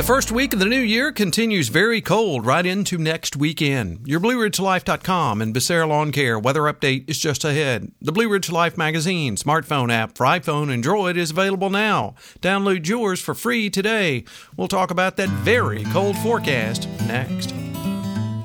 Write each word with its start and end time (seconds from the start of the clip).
The 0.00 0.06
first 0.06 0.32
week 0.32 0.54
of 0.54 0.60
the 0.60 0.64
new 0.64 0.80
year 0.80 1.12
continues 1.12 1.68
very 1.68 2.00
cold 2.00 2.46
right 2.46 2.64
into 2.64 2.96
next 2.96 3.36
weekend. 3.36 4.08
Your 4.08 4.18
BlueRidgeLife.com 4.18 5.42
and 5.42 5.54
Becerra 5.54 5.86
Lawn 5.86 6.10
Care 6.10 6.38
weather 6.38 6.62
update 6.62 7.04
is 7.06 7.18
just 7.18 7.44
ahead. 7.44 7.92
The 8.00 8.10
Blue 8.10 8.26
Ridge 8.26 8.50
Life 8.50 8.78
magazine 8.78 9.36
smartphone 9.36 9.92
app 9.92 10.16
for 10.16 10.24
iPhone 10.24 10.72
and 10.72 10.82
Droid 10.82 11.18
is 11.18 11.32
available 11.32 11.68
now. 11.68 12.14
Download 12.40 12.86
yours 12.86 13.20
for 13.20 13.34
free 13.34 13.68
today. 13.68 14.24
We'll 14.56 14.68
talk 14.68 14.90
about 14.90 15.18
that 15.18 15.28
very 15.28 15.84
cold 15.84 16.16
forecast 16.16 16.88
next. 17.06 17.52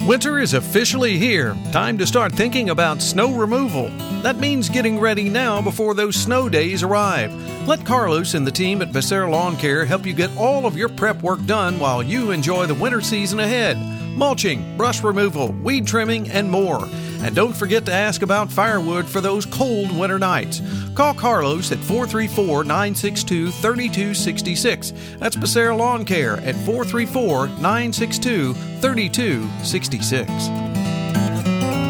Winter 0.06 0.38
is 0.38 0.54
officially 0.54 1.18
here. 1.18 1.58
Time 1.72 1.98
to 1.98 2.06
start 2.06 2.32
thinking 2.32 2.70
about 2.70 3.02
snow 3.02 3.34
removal. 3.34 3.90
That 4.22 4.38
means 4.38 4.70
getting 4.70 5.00
ready 5.00 5.30
now 5.30 5.64
before 5.64 5.96
those 5.96 6.16
snow 6.16 6.48
days 6.48 6.84
arrive. 6.84 7.34
Let 7.68 7.88
Carlos 7.88 8.36
and 8.36 8.46
the 8.46 8.52
team 8.52 8.84
at 8.84 8.92
Becerra 8.92 9.28
Lawn 9.28 9.58
Care 9.58 9.84
help 9.84 10.06
you 10.06 10.14
get 10.14 10.30
all 10.38 10.68
of 10.68 10.78
your 10.78 10.90
prep 10.90 11.24
work 11.24 11.44
done 11.48 11.80
while 11.80 12.04
you 12.04 12.30
enjoy 12.30 12.68
the 12.68 12.76
winter 12.76 13.02
season 13.02 13.40
ahead. 13.40 13.80
Mulching, 14.16 14.78
brush 14.78 15.04
removal, 15.04 15.54
weed 15.64 15.88
trimming, 15.88 16.30
and 16.30 16.52
more. 16.52 16.88
And 17.22 17.36
don't 17.36 17.56
forget 17.56 17.84
to 17.88 17.94
ask 17.94 18.22
about 18.22 18.52
firewood 18.52 19.08
for 19.08 19.22
those 19.22 19.48
cold 19.48 19.92
winter 19.92 20.20
nights. 20.20 20.62
Call 20.96 21.14
Carlos 21.14 21.74
at 21.74 21.80
434 21.80 22.64
962 22.64 23.52
3266. 23.52 24.94
That's 25.18 25.36
Becerra 25.36 25.78
Lawn 25.78 26.06
Care 26.06 26.38
at 26.38 26.56
434 26.56 27.48
962 27.48 28.54
3266. 28.54 30.32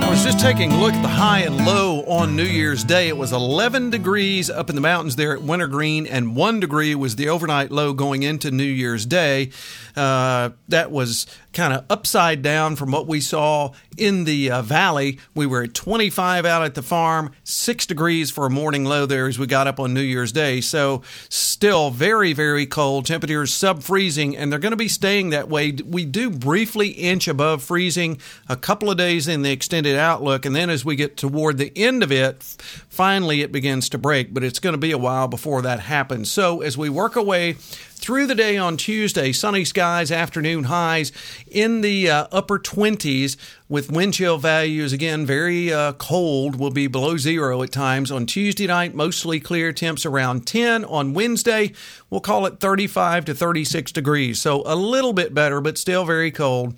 I 0.05 0.09
was 0.09 0.23
just 0.23 0.39
taking 0.39 0.71
a 0.71 0.79
look 0.79 0.93
at 0.93 1.01
the 1.03 1.07
high 1.07 1.39
and 1.39 1.65
low 1.65 2.01
on 2.05 2.35
New 2.35 2.43
Year's 2.43 2.83
Day. 2.83 3.07
It 3.07 3.17
was 3.17 3.31
11 3.31 3.91
degrees 3.91 4.49
up 4.49 4.69
in 4.69 4.75
the 4.75 4.81
mountains 4.81 5.15
there 5.15 5.33
at 5.33 5.41
Wintergreen, 5.41 6.07
and 6.07 6.35
one 6.35 6.59
degree 6.59 6.95
was 6.95 7.15
the 7.15 7.29
overnight 7.29 7.71
low 7.71 7.93
going 7.93 8.23
into 8.23 8.49
New 8.49 8.63
Year's 8.63 9.05
Day. 9.05 9.49
Uh, 9.95 10.51
that 10.67 10.91
was 10.91 11.27
kind 11.55 11.73
of 11.73 11.85
upside 11.89 12.41
down 12.41 12.75
from 12.75 12.91
what 12.91 13.07
we 13.07 13.21
saw 13.21 13.71
in 13.98 14.25
the 14.25 14.51
uh, 14.51 14.61
valley. 14.61 15.17
We 15.34 15.48
were 15.48 15.63
at 15.63 15.73
25 15.73 16.45
out 16.45 16.63
at 16.63 16.75
the 16.75 16.84
farm, 16.84 17.31
six 17.43 17.85
degrees 17.85 18.29
for 18.29 18.45
a 18.45 18.49
morning 18.49 18.84
low 18.84 19.05
there 19.05 19.25
as 19.25 19.39
we 19.39 19.47
got 19.47 19.65
up 19.65 19.79
on 19.79 19.93
New 19.93 20.01
Year's 20.01 20.34
Day. 20.34 20.62
So, 20.62 21.01
still 21.29 21.89
very, 21.89 22.34
very 22.34 22.65
cold. 22.65 23.05
Temperatures 23.05 23.53
sub 23.53 23.81
freezing, 23.81 24.35
and 24.35 24.51
they're 24.51 24.59
going 24.59 24.71
to 24.71 24.77
be 24.77 24.89
staying 24.89 25.29
that 25.29 25.49
way. 25.49 25.71
We 25.71 26.05
do 26.05 26.29
briefly 26.29 26.89
inch 26.89 27.27
above 27.27 27.63
freezing 27.63 28.19
a 28.49 28.57
couple 28.57 28.91
of 28.91 28.97
days 28.97 29.27
in 29.27 29.41
the 29.41 29.51
extended 29.51 29.97
outlook, 29.97 30.45
and 30.45 30.55
then 30.55 30.69
as 30.69 30.84
we 30.84 30.97
get 30.97 31.15
toward 31.15 31.57
the 31.57 31.71
end 31.75 32.03
of 32.03 32.12
it, 32.12 32.43
finally 32.90 33.41
it 33.41 33.53
begins 33.53 33.87
to 33.90 33.97
break, 33.97 34.34
but 34.34 34.43
it's 34.43 34.59
going 34.59 34.73
to 34.73 34.77
be 34.77 34.91
a 34.91 34.97
while 34.97 35.29
before 35.29 35.62
that 35.62 35.79
happens. 35.79 36.29
So, 36.29 36.62
as 36.62 36.77
we 36.77 36.90
work 36.90 37.15
away 37.15 37.55
through 37.96 38.27
the 38.27 38.35
day 38.35 38.57
on 38.57 38.77
Tuesday, 38.77 39.32
sunny 39.32 39.65
skies, 39.65 40.12
afternoon 40.12 40.65
highs 40.65 41.12
in 41.48 41.82
the 41.82 42.10
uh, 42.10 42.27
upper 42.32 42.60
20s 42.60 43.37
with 43.68 43.91
wind 43.91 44.13
chill 44.13 44.37
values 44.37 44.93
again 44.93 45.26
very 45.26 45.74
uh, 45.74 45.93
cold, 45.93 46.57
will 46.57 46.70
be 46.70 46.87
below 46.87 47.18
zero 47.18 47.63
at 47.63 47.71
times. 47.71 48.12
On 48.12 48.26
Tuesday 48.26 48.68
night, 48.68 48.93
mostly 48.93 49.40
clear 49.40 49.71
temps 49.74 50.05
around 50.05 50.46
10. 50.46 50.85
On 50.85 51.13
Wednesday, 51.13 51.74
we'll 52.10 52.21
call 52.21 52.46
it 52.46 52.60
35 52.60 53.26
to 53.26 53.34
36 53.34 53.91
degrees. 53.91 54.41
So 54.41 54.62
a 54.65 54.76
little 54.76 55.13
bit 55.13 55.34
better, 55.34 55.62
but 55.62 55.77
still 55.77 56.05
very 56.05 56.32
cold. 56.32 56.76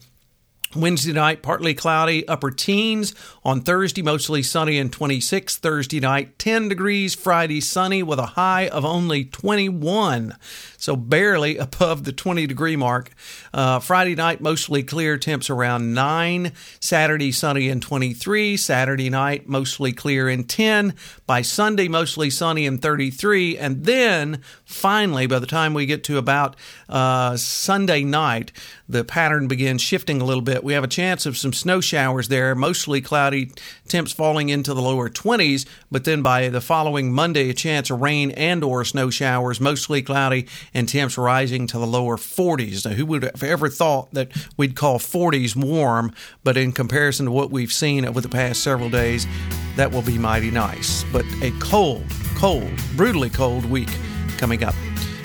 Wednesday 0.76 1.14
night, 1.14 1.42
partly 1.42 1.73
cloudy, 1.73 2.28
upper 2.28 2.52
teens. 2.52 3.16
On 3.46 3.62
Thursday, 3.62 4.02
mostly 4.02 4.44
sunny 4.44 4.78
and 4.78 4.92
26. 4.92 5.58
Thursday 5.58 6.02
night, 6.02 6.38
10 6.40 6.68
degrees. 6.68 7.16
Friday, 7.16 7.62
sunny 7.62 8.04
with 8.04 8.20
a 8.20 8.26
high 8.26 8.68
of 8.68 8.84
only 8.84 9.24
21. 9.24 10.36
So 10.78 10.96
barely 10.98 11.58
above 11.58 12.04
the 12.04 12.12
20 12.12 12.46
degree 12.48 12.76
mark. 12.76 13.12
Uh, 13.54 13.80
Friday 13.80 14.16
night, 14.16 14.42
mostly 14.42 14.84
clear, 14.84 15.18
temps 15.18 15.50
around 15.50 15.94
9. 15.94 16.52
Saturday, 16.81 17.31
sunny 17.31 17.70
and 17.70 17.81
23. 17.81 18.58
Saturday 18.58 19.09
night, 19.09 19.48
mostly 19.48 19.94
clear 19.94 20.28
and 20.28 20.50
10. 20.50 20.94
By 21.25 21.44
Sunday, 21.44 21.88
mostly 21.88 22.30
sunny 22.30 22.68
and 22.68 22.81
33. 22.81 23.58
And 23.58 23.86
then 23.86 24.41
finally, 24.66 25.28
by 25.28 25.40
the 25.40 25.47
time 25.47 25.74
we 25.74 25.86
get 25.86 26.03
to 26.06 26.18
about 26.18 26.58
uh, 26.90 27.38
Sunday 27.38 28.03
night, 28.03 28.52
the 28.90 29.03
pattern 29.03 29.47
begins 29.47 29.81
shifting 29.81 30.22
a 30.22 30.25
little 30.25 30.41
bit. 30.41 30.56
We 30.63 30.73
have 30.73 30.84
a 30.84 30.88
chance 30.88 31.25
of 31.25 31.38
some 31.38 31.53
snow 31.53 31.81
showers 31.81 32.28
there, 32.28 32.56
mostly 32.56 33.01
cloudy, 33.01 33.51
temps 33.88 34.12
falling 34.12 34.50
into 34.50 34.73
the 34.73 34.81
lower 34.81 35.09
20s, 35.09 35.66
but 35.91 36.03
then 36.03 36.22
by 36.22 36.50
the 36.50 36.62
following 36.62 37.13
Monday, 37.13 37.50
a 37.50 37.53
chance 37.53 37.90
of 37.90 38.01
rain 38.01 38.31
and 38.31 38.63
or 38.63 38.84
snow 38.84 39.09
showers, 39.09 39.59
mostly 39.59 40.01
cloudy, 40.01 40.47
and 40.73 40.88
temps 40.88 41.17
rising 41.17 41.67
to 41.67 41.78
the 41.78 41.88
lower 41.88 42.17
40s. 42.17 42.85
Now, 42.85 42.91
who 42.91 43.06
would 43.06 43.23
have 43.23 43.44
ever 43.44 43.69
thought 43.69 44.13
that 44.13 44.31
we'd 44.57 44.75
call 44.75 45.00
40s 45.00 45.56
warm, 45.56 46.13
but 46.44 46.57
in 46.57 46.72
comparison 46.72 47.25
to 47.25 47.31
what 47.31 47.51
we've 47.51 47.73
seen 47.73 48.06
over 48.06 48.22
the 48.22 48.29
past 48.29 48.63
several 48.63 48.90
days, 48.90 49.28
that 49.75 49.91
will 49.91 50.01
be 50.01 50.17
mighty 50.17 50.51
nice. 50.51 51.03
But 51.12 51.25
a 51.41 51.51
cold, 51.59 52.06
cold, 52.35 52.72
brutally 52.96 53.29
cold 53.29 53.66
week 53.66 53.90
coming 54.38 54.63
up. 54.63 54.75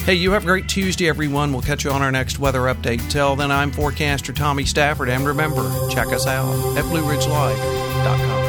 Hey, 0.04 0.14
you 0.14 0.32
have 0.32 0.42
a 0.42 0.46
great 0.46 0.68
Tuesday, 0.68 1.08
everyone. 1.08 1.52
We'll 1.52 1.62
catch 1.62 1.84
you 1.84 1.92
on 1.92 2.02
our 2.02 2.10
next 2.10 2.40
weather 2.40 2.62
update. 2.62 3.08
Till 3.08 3.36
then, 3.36 3.52
I'm 3.52 3.70
forecaster 3.70 4.32
Tommy 4.32 4.64
Stafford, 4.64 5.08
and 5.08 5.24
remember, 5.24 5.62
check 5.90 6.08
us 6.08 6.26
out 6.26 6.76
at 6.76 6.84
BlueRidgeLife.com. 6.86 8.41